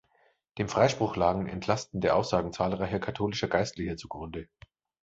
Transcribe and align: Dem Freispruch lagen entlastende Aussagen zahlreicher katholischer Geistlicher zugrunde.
Dem 0.57 0.67
Freispruch 0.67 1.15
lagen 1.15 1.45
entlastende 1.45 2.15
Aussagen 2.15 2.53
zahlreicher 2.53 2.97
katholischer 2.99 3.47
Geistlicher 3.49 3.97
zugrunde. 3.97 4.49